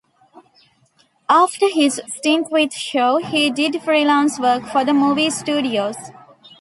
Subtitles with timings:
[1.29, 5.95] After his stint with Shaw, he did freelance work for the movie studios.